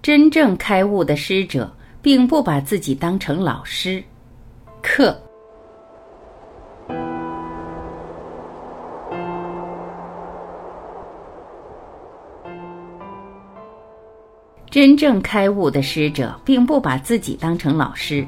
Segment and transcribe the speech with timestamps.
[0.00, 4.02] 真正开悟的师者，并不把自己当成老师。
[4.80, 5.20] 课。
[14.70, 18.24] 真正开悟的师者，并不把自己当成老师。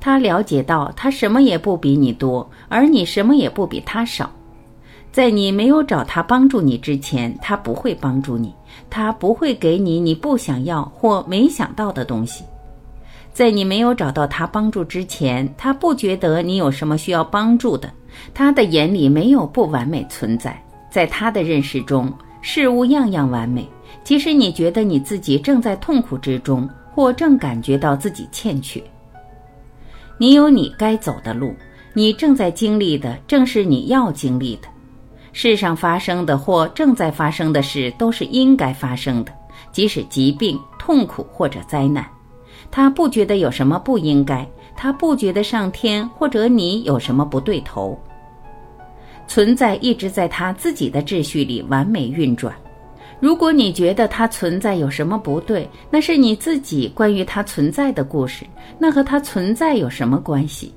[0.00, 4.32] 他了解到，他什么也不比你多，而你什么也不比他少。
[5.12, 8.54] 在你没有找他帮助你之前，他不会帮助你，
[8.88, 12.42] 他不会给你你不想要或没想到的东西。
[13.30, 17.92] 在你没有找到他帮助之前，他不觉得你有什么需要帮助的。
[18.32, 20.58] 他的眼里没有不完美存在，
[20.90, 22.10] 在他的认识中，
[22.40, 23.68] 事物样样完美。
[24.02, 28.82] 即使你觉得你自己正在痛苦之中，或正感觉到自己欠缺，
[30.16, 31.54] 你有你该走的路，
[31.92, 34.68] 你正在经历的正是你要经历的。
[35.32, 39.32] 世上发生的或正在发生的事都是应该发生的，
[39.72, 42.06] 即使疾病、痛苦或者灾难，
[42.70, 47.98] 他不觉得有什么不应该，他不觉得上天或者你有什么不对头。
[49.26, 52.54] 存在一直在他自己的秩序里完美运转。
[53.18, 58.44] 如果你觉得它存在有什么不对，那是你自己关于它存在的故事，
[58.80, 60.74] 那和它存在有什么关系？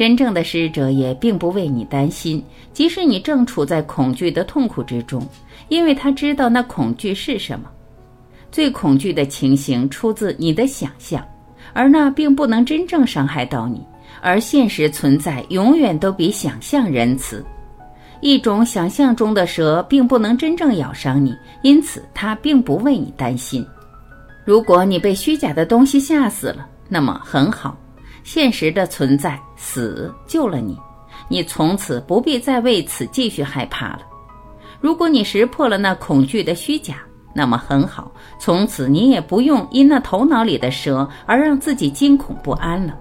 [0.00, 5.22] 真正的施者也并不为你担心，即使你正处在恐惧的痛苦之中，
[5.68, 7.68] 因为他知道那恐惧是什么。
[8.50, 11.22] 最恐惧的情形出自你的想象，
[11.74, 13.84] 而那并不能真正伤害到你，
[14.22, 17.44] 而现实存在永远都比想象仁慈。
[18.22, 23.62] 一种想象中的蛇并不能真正咬伤你，因此它并不为你担心。
[24.46, 27.76] 如果你被虚假的东西吓死了，那么很好。
[28.22, 30.78] 现实的存在，死救了你，
[31.28, 34.00] 你从此不必再为此继续害怕了。
[34.80, 36.96] 如果你识破了那恐惧的虚假，
[37.34, 42.98] 那么很好，从此你也不用因那头脑里的蛇而让自己惊恐不安了。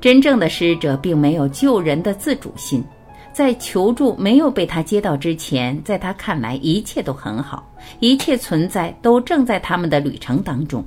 [0.00, 2.84] 真正的使者并没有救人的自主心，
[3.32, 7.66] 在求助没有被他接到之前，在他看来一切都很好，
[8.00, 10.84] 一切存在都正在他们的旅程当中。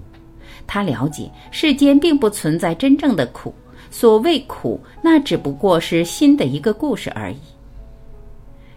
[0.65, 3.53] 他了解世间并不存在真正的苦，
[3.91, 7.37] 所谓苦，那只不过是心的一个故事而已。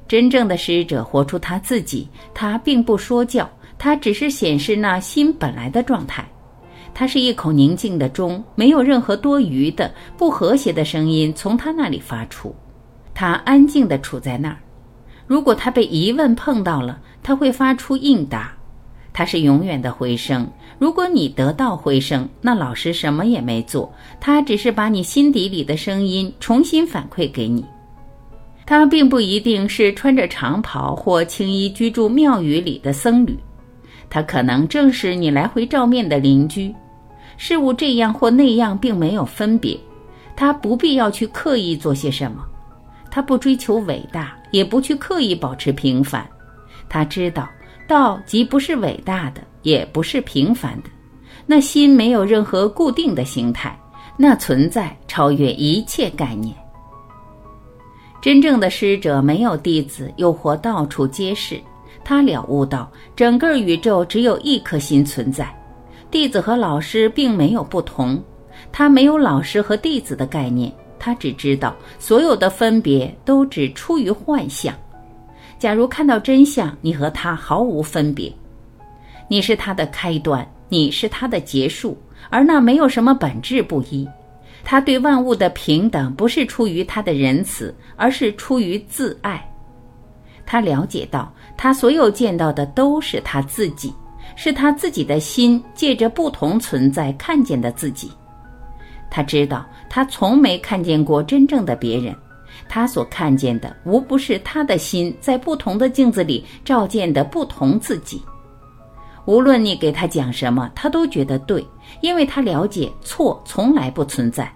[0.07, 3.49] 真正的使者活出他自己，他并不说教，
[3.79, 6.29] 他只是显示那心本来的状态。
[6.93, 12.53] 他是一口宁静的钟，没有任何多余的、不和谐的声音从他那里发出。
[13.15, 14.59] 他安静地处在那儿。
[15.27, 18.53] 如果他被疑问碰到了，他会发出应答。
[19.21, 20.49] 它是永远的回声。
[20.79, 27.63] 如果你得到回声，那老师什么也没做，他只是把你心底里的声音重新反馈给你。
[28.65, 33.39] 他并不一定是穿着长袍或青衣居住庙宇里的僧侣，
[34.09, 36.75] 他可能正是你来回照面的邻居。
[37.37, 39.79] 事物这样或那样并没有分别，
[40.35, 42.43] 他不必要去刻意做些什么，
[43.11, 46.27] 他不追求伟大，也不去刻意保持平凡。
[46.89, 47.47] 他知道。
[47.91, 50.91] 道既不是伟大的，也不是平凡的，
[51.45, 53.77] 那心没有任何固定的形态，
[54.17, 56.55] 那存在超越一切概念。
[58.23, 61.61] 真正的师者没有弟子，又或到处皆是。
[62.05, 65.53] 他了悟到，整个宇宙只有一颗心存在，
[66.13, 68.23] 弟子和老师并没有不同。
[68.71, 74.73] 他没有老师和弟子的概念，他只知道所有的分别都只出于幻象。
[75.61, 78.33] 假如看到真相，你和他毫无分别，
[79.29, 81.95] 你是他的开端，你是他的结束，
[82.31, 84.09] 而那没有什么本质不一。
[84.65, 89.47] 他对万物的平等不是出于他的仁慈，而是出于自爱。
[90.47, 93.93] 他了解到，他所有见到的都是他自己，
[94.37, 98.11] 是他自己的心借着不同存在看见的自己。
[99.11, 102.17] 他知道，他从没看见过真正的别人。
[102.69, 108.23] 他所看见的，无不是他的心在不同的镜子里照见的不同自己。
[109.27, 111.65] 无论你给他讲什么，他都觉得对，
[112.01, 114.51] 因为他了解错从来不存在。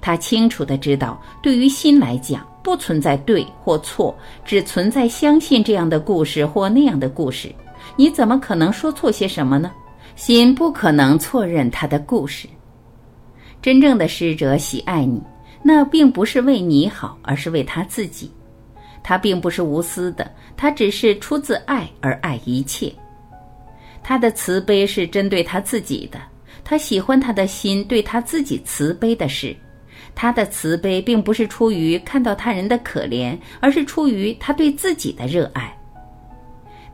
[0.00, 7.54] 他清楚的知道，对于心来讲，不存在对或错，只存在相信这样的故事或那样的故事。
[7.96, 9.70] 你怎么可能说错些什么呢？
[10.14, 12.48] 心不可能错认他的故事。
[13.62, 15.22] 真正的师者喜爱你。
[15.62, 18.30] 那并不是为你好，而是为他自己。
[19.02, 22.92] 他并不是无私的，他只是出自爱而爱一切。
[24.02, 26.18] 他的慈悲是针对他自己的，
[26.64, 29.56] 他喜欢他的心对他自己慈悲的事。
[30.14, 35.74] 他的慈悲并不是出于看到他人的可怜，而是出于他对自己的热爱。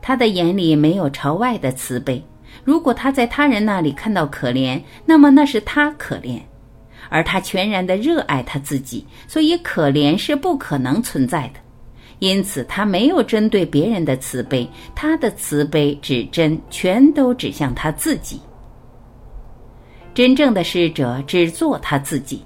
[0.01, 2.23] 他的眼里没有朝外的慈悲，
[2.63, 6.39] 如果他在他人那里看到可怜，那么那是他可怜，
[7.09, 11.59] 而他全然的热爱他自己，所以可怜是不可能存在的。
[12.19, 18.39] 因此，他没有针对别人的慈悲，他的慈悲指针全都指向他自己。
[20.13, 22.41] 真正的师者只做他自己。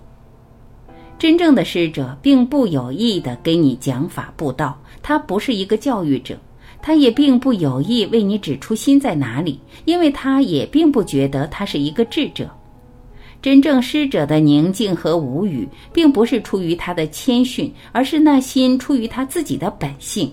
[1.20, 6.36] 真正的师者并不有意的给你讲法布道，他不是一个教育者，
[6.82, 12.50] 他也并不有意为你指出心在哪里，因为他也并不觉得他是一个智者。
[13.42, 20.30] 真正师者的宁静和无语，并不是出于他的谦逊，而是那心出于他自己的本性。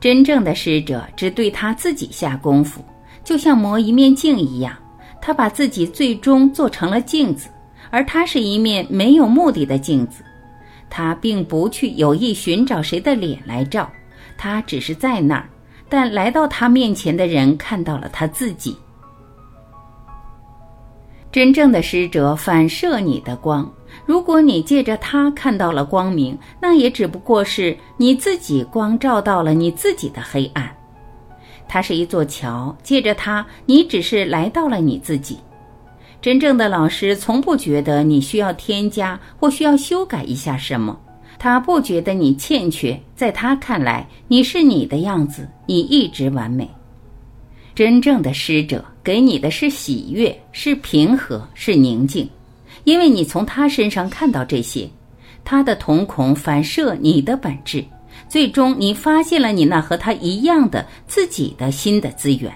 [0.00, 2.84] 真正的师者只对他自己下功夫，
[3.22, 4.76] 就像磨一面镜一样，
[5.20, 7.48] 他把自己最终做成了镜子，
[7.90, 10.24] 而他是一面没有目的的镜子。
[10.90, 13.90] 他并不去有意寻找谁的脸来照，
[14.36, 15.48] 他只是在那儿，
[15.88, 18.76] 但来到他面前的人看到了他自己。
[21.34, 23.68] 真正的使者反射你的光，
[24.06, 30.70] 如果你借着它看到了光明，那也只不过是你自己光照到了你自己的黑暗。
[31.66, 35.40] 它是一座桥，借着它，你只是来到了你自己。
[36.22, 40.96] 真正的老师从不觉得你需要添加或需要修改一下什么，
[41.36, 46.70] 他不觉得你欠缺，在他看来，你是你的样子，你一直完美。
[47.74, 52.28] 真正的师者给你的是喜悦，是平和，是宁静，
[52.84, 54.88] 因为你从他身上看到这些，
[55.44, 57.84] 他的瞳孔反射你的本质，
[58.28, 62.52] 最终你发现了你那和他一样的自己的新的资源。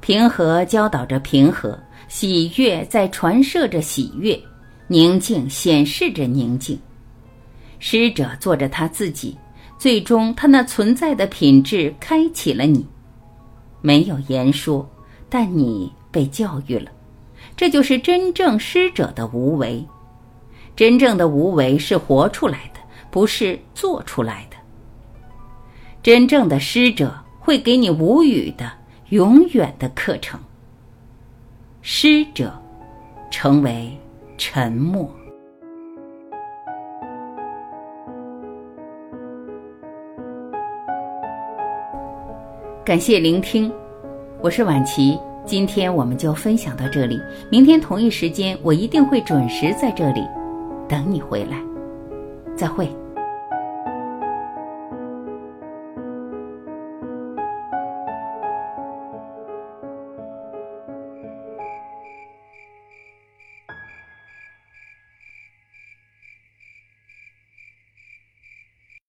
[0.00, 1.76] 平和教导着平和，
[2.06, 4.40] 喜悦在传射着喜悦，
[4.86, 6.78] 宁静显示着宁静。
[7.80, 9.36] 师者做着他自己，
[9.76, 12.86] 最终他那存在的品质开启了你。
[13.84, 14.88] 没有言说，
[15.28, 16.90] 但你被教育了，
[17.54, 19.86] 这就是真正师者的无为。
[20.74, 24.56] 真正的无为是活出来的，不是做出来的。
[26.02, 28.72] 真正的师者会给你无语的、
[29.10, 30.40] 永远的课程。
[31.82, 32.58] 师者，
[33.30, 33.94] 成为
[34.38, 35.14] 沉默。
[42.84, 43.72] 感谢聆听，
[44.42, 45.18] 我是婉琪。
[45.46, 47.18] 今天我们就分享到这里，
[47.50, 50.20] 明天同一时间我一定会准时在这里
[50.86, 51.56] 等你回来。
[52.54, 52.86] 再会。